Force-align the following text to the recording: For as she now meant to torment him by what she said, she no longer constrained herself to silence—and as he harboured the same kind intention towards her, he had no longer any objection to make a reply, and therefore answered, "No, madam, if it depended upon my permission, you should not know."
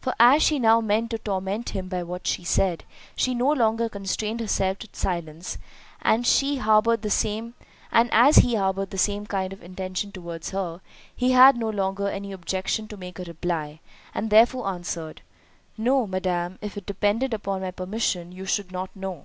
For 0.00 0.14
as 0.20 0.40
she 0.40 0.60
now 0.60 0.80
meant 0.80 1.10
to 1.10 1.18
torment 1.18 1.70
him 1.70 1.88
by 1.88 2.04
what 2.04 2.28
she 2.28 2.44
said, 2.44 2.84
she 3.16 3.34
no 3.34 3.48
longer 3.50 3.88
constrained 3.88 4.38
herself 4.38 4.78
to 4.78 4.88
silence—and 4.92 6.20
as 6.24 6.36
he 6.42 6.58
harboured 6.58 7.02
the 7.02 7.10
same 7.10 7.52
kind 9.26 9.52
intention 9.54 10.12
towards 10.12 10.50
her, 10.50 10.80
he 11.12 11.32
had 11.32 11.56
no 11.56 11.70
longer 11.70 12.06
any 12.06 12.30
objection 12.30 12.86
to 12.86 12.96
make 12.96 13.18
a 13.18 13.24
reply, 13.24 13.80
and 14.14 14.30
therefore 14.30 14.68
answered, 14.68 15.22
"No, 15.76 16.06
madam, 16.06 16.60
if 16.62 16.76
it 16.76 16.86
depended 16.86 17.34
upon 17.34 17.60
my 17.60 17.72
permission, 17.72 18.30
you 18.30 18.44
should 18.44 18.70
not 18.70 18.90
know." 18.94 19.24